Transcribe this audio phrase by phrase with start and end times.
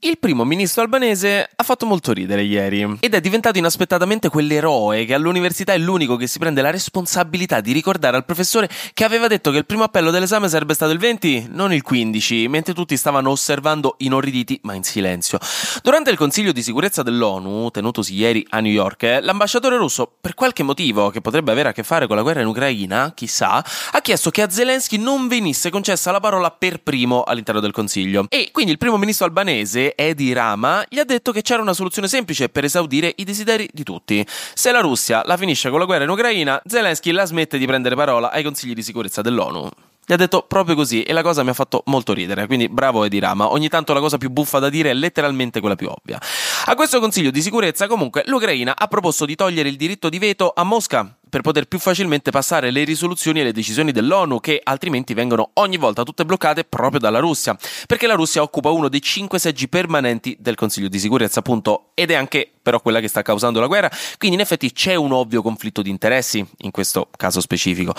[0.00, 5.14] Il primo ministro albanese ha fatto molto ridere ieri ed è diventato inaspettatamente quell'eroe che
[5.14, 9.50] all'università è l'unico che si prende la responsabilità di ricordare al professore che aveva detto
[9.50, 13.30] che il primo appello dell'esame sarebbe stato il 20, non il 15, mentre tutti stavano
[13.30, 15.38] osservando inorriditi ma in silenzio.
[15.82, 20.62] Durante il Consiglio di sicurezza dell'ONU, tenutosi ieri a New York, l'ambasciatore russo, per qualche
[20.62, 24.28] motivo che potrebbe avere a che fare con la guerra in Ucraina, chissà, ha chiesto
[24.28, 28.26] che a Zelensky non venisse concessa la parola per primo all'interno del Consiglio.
[28.28, 32.08] E quindi il primo ministro albanese Edi Rama gli ha detto che c'era una soluzione
[32.08, 34.26] semplice per esaudire i desideri di tutti.
[34.26, 37.94] Se la Russia la finisce con la guerra in Ucraina, Zelensky la smette di prendere
[37.94, 39.68] parola ai consigli di sicurezza dell'ONU.
[40.08, 43.02] Gli ha detto proprio così e la cosa mi ha fatto molto ridere, quindi bravo
[43.02, 43.50] Edi Rama.
[43.50, 46.20] Ogni tanto la cosa più buffa da dire è letteralmente quella più ovvia.
[46.66, 50.52] A questo consiglio di sicurezza comunque l'Ucraina ha proposto di togliere il diritto di veto
[50.54, 55.12] a Mosca per poter più facilmente passare le risoluzioni e le decisioni dell'ONU che altrimenti
[55.12, 57.54] vengono ogni volta tutte bloccate proprio dalla Russia,
[57.86, 62.10] perché la Russia occupa uno dei cinque seggi permanenti del Consiglio di sicurezza, appunto, ed
[62.10, 65.40] è anche però quella che sta causando la guerra, quindi in effetti c'è un ovvio
[65.40, 67.94] conflitto di interessi in questo caso specifico.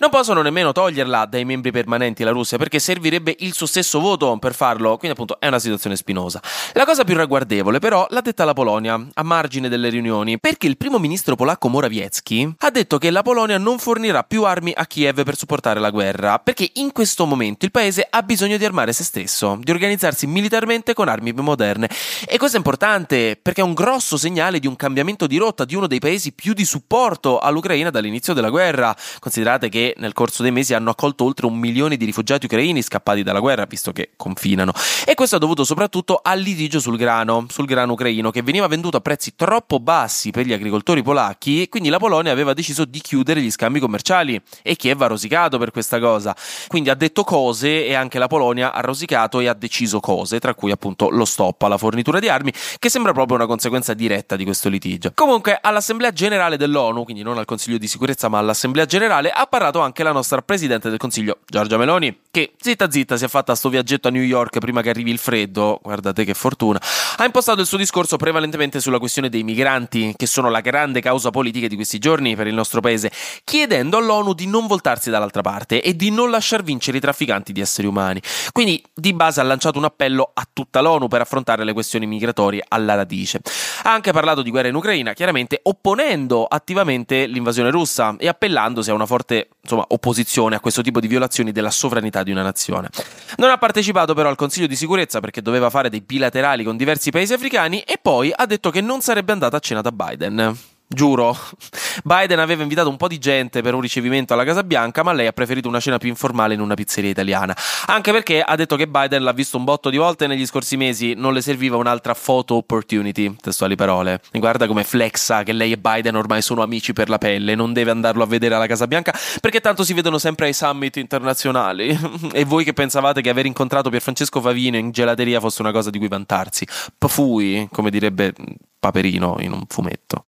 [0.00, 4.36] Non possono nemmeno toglierla dai membri permanenti la Russia perché servirebbe il suo stesso voto
[4.38, 6.42] per farlo, quindi appunto è una situazione spinosa.
[6.72, 10.76] La cosa più ragguardevole però l'ha detta la Polonia, a margine delle riunioni, perché il
[10.76, 15.22] primo ministro polacco Morawiecki ha detto che la Polonia non fornirà più armi a Kiev
[15.22, 19.04] per supportare la guerra, perché in questo momento il paese ha bisogno di armare se
[19.04, 21.88] stesso, di organizzarsi militarmente con armi più moderne.
[22.26, 25.66] E questo è importante perché è un grosso grosso segnale di un cambiamento di rotta
[25.66, 28.96] di uno dei paesi più di supporto all'Ucraina dall'inizio della guerra.
[29.18, 33.22] Considerate che nel corso dei mesi hanno accolto oltre un milione di rifugiati ucraini scappati
[33.22, 34.72] dalla guerra, visto che confinano.
[35.04, 38.96] E questo è dovuto soprattutto al litigio sul grano, sul grano ucraino, che veniva venduto
[38.96, 43.02] a prezzi troppo bassi per gli agricoltori polacchi e quindi la Polonia aveva deciso di
[43.02, 46.34] chiudere gli scambi commerciali e Kiev ha rosicato per questa cosa.
[46.66, 50.54] Quindi ha detto cose e anche la Polonia ha rosicato e ha deciso cose, tra
[50.54, 54.44] cui appunto lo stop alla fornitura di armi, che sembra proprio una conseguenza diretta di
[54.44, 55.10] questo litigio.
[55.14, 59.80] Comunque, all'Assemblea Generale dell'ONU, quindi non al Consiglio di sicurezza, ma all'Assemblea Generale, ha parlato
[59.80, 63.68] anche la nostra Presidente del Consiglio, Giorgia Meloni, che zitta zitta si è fatta sto
[63.68, 66.80] viaggetto a New York prima che arrivi il freddo, guardate che fortuna,
[67.20, 71.30] ha impostato il suo discorso prevalentemente sulla questione dei migranti, che sono la grande causa
[71.30, 73.10] politica di questi giorni per il nostro paese,
[73.42, 77.60] chiedendo all'ONU di non voltarsi dall'altra parte e di non lasciar vincere i trafficanti di
[77.60, 78.22] esseri umani.
[78.52, 82.64] Quindi, di base ha lanciato un appello a tutta l'ONU per affrontare le questioni migratorie
[82.68, 83.40] alla radice.
[83.82, 88.94] Ha anche parlato di guerra in Ucraina, chiaramente opponendo attivamente l'invasione russa e appellandosi a
[88.94, 92.90] una forte insomma, opposizione a questo tipo di violazioni della sovranità di una nazione.
[93.38, 97.07] Non ha partecipato però al Consiglio di sicurezza perché doveva fare dei bilaterali con diversi
[97.10, 100.58] paesi africani e poi ha detto che non sarebbe andata a cena da Biden.
[100.90, 101.36] Giuro,
[102.02, 105.26] Biden aveva invitato un po' di gente per un ricevimento alla Casa Bianca, ma lei
[105.26, 107.54] ha preferito una cena più informale in una pizzeria italiana.
[107.86, 111.12] Anche perché ha detto che Biden l'ha visto un botto di volte negli scorsi mesi,
[111.12, 114.22] non le serviva un'altra photo opportunity, testuali parole.
[114.32, 117.90] Guarda come flexa che lei e Biden ormai sono amici per la pelle, non deve
[117.90, 119.12] andarlo a vedere alla Casa Bianca,
[119.42, 121.98] perché tanto si vedono sempre ai summit internazionali.
[122.32, 125.98] e voi che pensavate che aver incontrato Pierfrancesco Favino in gelateria fosse una cosa di
[125.98, 126.66] cui vantarsi?
[126.96, 128.32] Pfui, come direbbe
[128.78, 130.27] Paperino in un fumetto.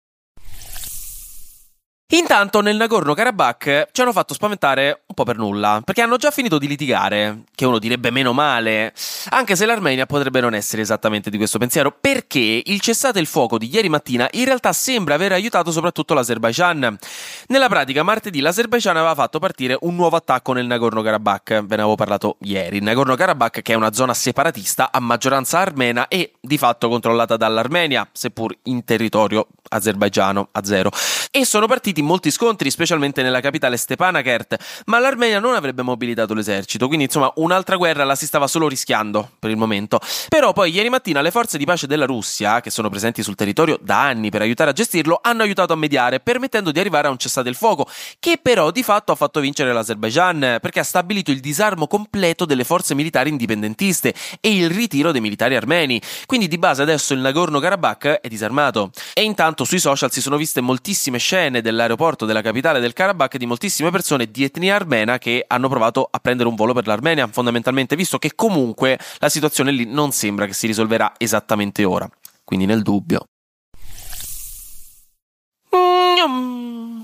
[2.09, 6.59] Intanto nel Nagorno-Karabakh ci hanno fatto spaventare un po' per nulla, perché hanno già finito
[6.59, 8.93] di litigare, che uno direbbe meno male,
[9.31, 13.57] anche se l'Armenia potrebbe non essere esattamente di questo pensiero, perché il cessate il fuoco
[13.57, 16.99] di ieri mattina in realtà sembra aver aiutato soprattutto l'Azerbaijan.
[17.49, 21.95] Nella pratica martedì l'Azerbaijan aveva fatto partire un nuovo attacco nel Nagorno-Karabakh, ve ne avevo
[21.95, 26.91] parlato ieri, il Nagorno-Karabakh che è una zona separatista a maggioranza armena e di fatto
[26.91, 30.91] controllata dall'Armenia, seppur in territorio azerbaigiano a zero.
[31.31, 36.87] E sono partiti molti scontri, specialmente nella capitale Stepanakert, ma l'Armenia non avrebbe mobilitato l'esercito,
[36.87, 40.01] quindi insomma un'altra guerra la si stava solo rischiando per il momento.
[40.29, 43.79] Però poi ieri mattina le forze di pace della Russia, che sono presenti sul territorio
[43.81, 47.19] da anni per aiutare a gestirlo, hanno aiutato a mediare, permettendo di arrivare a un
[47.19, 51.41] cessate il fuoco, che però di fatto ha fatto vincere l'Azerbaijan, perché ha stabilito il
[51.41, 56.01] disarmo completo delle forze militari indipendentiste e il ritiro dei militari armeni.
[56.27, 58.91] Quindi di base adesso il Nagorno-Karabakh è disarmato.
[59.13, 63.37] E intanto sui social si sono viste moltissime scene dell'aeroporto all'aeroporto della capitale del Karabakh
[63.37, 67.29] di moltissime persone di etnia armena che hanno provato a prendere un volo per l'Armenia,
[67.29, 72.09] fondamentalmente visto che comunque la situazione lì non sembra che si risolverà esattamente ora.
[72.43, 73.27] Quindi nel dubbio.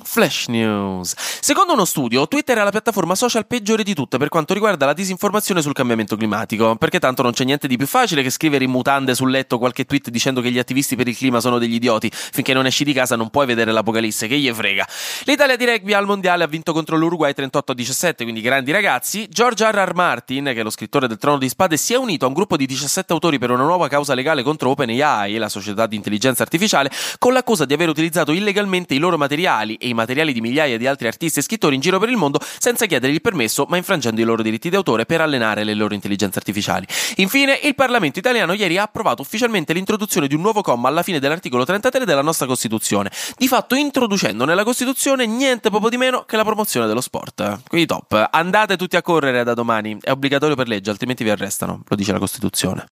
[0.02, 1.14] Flash News.
[1.41, 4.93] Secondo uno studio, Twitter è la piattaforma social peggiore di tutte per quanto riguarda la
[4.93, 8.70] disinformazione sul cambiamento climatico, perché tanto non c'è niente di più facile che scrivere in
[8.70, 12.11] mutande sul letto qualche tweet dicendo che gli attivisti per il clima sono degli idioti.
[12.12, 14.87] Finché non esci di casa non puoi vedere l'apocalisse, che gli frega.
[15.25, 19.29] L'Italia di rugby al mondiale ha vinto contro l'Uruguay 38 a 17, quindi grandi ragazzi.
[19.29, 19.75] George R.
[19.75, 19.94] R.
[19.94, 22.56] Martin, che è lo scrittore del Trono di Spade, si è unito a un gruppo
[22.56, 26.91] di 17 autori per una nuova causa legale contro OpenAI, la società di intelligenza artificiale,
[27.19, 30.87] con l'accusa di aver utilizzato illegalmente i loro materiali e i materiali di migliaia di
[30.87, 34.20] altri artisti e scrittori in giro per il mondo senza chiedere il permesso, ma infrangendo
[34.20, 36.87] i loro diritti d'autore per allenare le loro intelligenze artificiali.
[37.16, 41.19] Infine, il Parlamento italiano ieri ha approvato ufficialmente l'introduzione di un nuovo comma alla fine
[41.19, 46.37] dell'articolo 33 della nostra Costituzione, di fatto introducendo nella Costituzione niente poco di meno che
[46.37, 47.62] la promozione dello sport.
[47.69, 51.82] Quindi top, andate tutti a correre da domani, è obbligatorio per legge, altrimenti vi arrestano,
[51.87, 52.87] lo dice la Costituzione.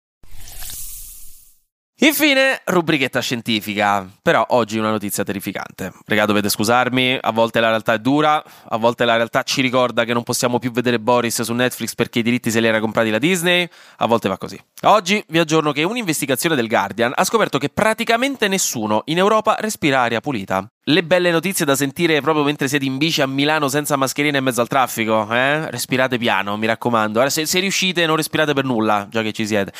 [2.00, 4.08] Infine, rubrichetta scientifica.
[4.22, 5.92] Però oggi una notizia terrificante.
[6.06, 10.04] Regà, dovete scusarmi, a volte la realtà è dura, a volte la realtà ci ricorda
[10.04, 13.10] che non possiamo più vedere Boris su Netflix perché i diritti se li era comprati
[13.10, 14.56] la Disney, a volte va così.
[14.82, 20.00] Oggi vi aggiorno che un'investigazione del Guardian ha scoperto che praticamente nessuno in Europa respira
[20.00, 23.96] aria pulita le belle notizie da sentire proprio mentre siete in bici a Milano senza
[23.96, 25.28] mascherina in mezzo al traffico.
[25.30, 25.70] Eh?
[25.70, 27.28] Respirate piano, mi raccomando.
[27.28, 29.72] Se, se, riuscite, non respirate per nulla, già che ci siete.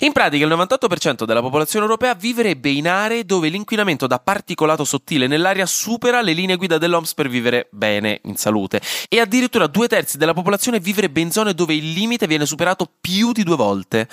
[0.00, 5.26] In pratica, il 98% della popolazione europea vivrebbe in aree dove l'inquinamento da particolato sottile
[5.26, 8.82] nell'aria supera le linee guida dell'OMS per vivere bene, in salute.
[9.08, 13.32] E addirittura due terzi della popolazione vivrebbe in zone dove il limite viene superato più
[13.32, 14.08] di due volte.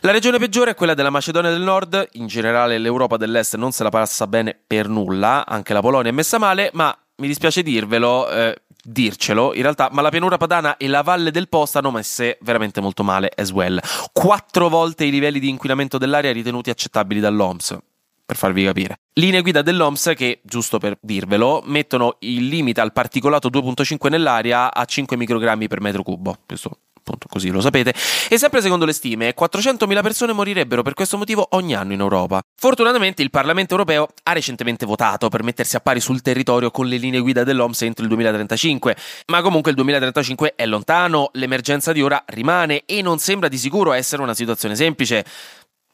[0.00, 2.08] La regione peggiore è quella della Macedonia del Nord.
[2.12, 6.14] In generale, l'Europa dell'Est non se la passa bene per nulla, anche la Polonia è
[6.14, 10.88] messa male, ma mi dispiace dirvelo, eh, dircelo, in realtà, ma la pianura padana e
[10.88, 13.78] la valle del Po stanno messe veramente molto male as well.
[14.12, 17.78] Quattro volte i livelli di inquinamento dell'aria ritenuti accettabili dall'OMS.
[18.24, 19.00] Per farvi capire.
[19.14, 24.84] Linee guida dell'OMS che, giusto per dirvelo, mettono il limite al particolato 2.5 nell'aria a
[24.84, 26.38] 5 microgrammi per metro cubo.
[26.46, 27.92] Questo appunto così lo sapete,
[28.28, 32.40] e sempre secondo le stime 400.000 persone morirebbero per questo motivo ogni anno in Europa.
[32.56, 36.96] Fortunatamente il Parlamento europeo ha recentemente votato per mettersi a pari sul territorio con le
[36.96, 38.96] linee guida dell'OMS entro il 2035,
[39.26, 43.92] ma comunque il 2035 è lontano, l'emergenza di ora rimane e non sembra di sicuro
[43.92, 45.24] essere una situazione semplice.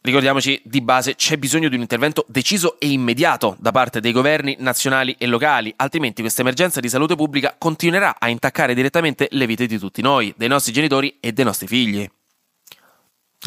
[0.09, 4.57] Ricordiamoci, di base c'è bisogno di un intervento deciso e immediato da parte dei governi
[4.59, 9.67] nazionali e locali, altrimenti questa emergenza di salute pubblica continuerà a intaccare direttamente le vite
[9.67, 12.11] di tutti noi, dei nostri genitori e dei nostri figli.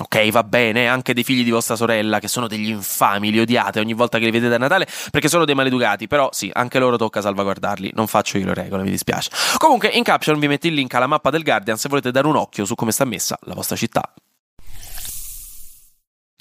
[0.02, 3.80] Ok, va bene, anche dei figli di vostra sorella, che sono degli infami, li odiate
[3.80, 6.96] ogni volta che li vedete a Natale, perché sono dei maleducati, però sì, anche loro
[6.96, 9.32] tocca salvaguardarli, non faccio io le regole, mi dispiace.
[9.58, 12.36] Comunque, in caption vi metto il link alla mappa del Guardian se volete dare un
[12.36, 14.14] occhio su come sta messa la vostra città.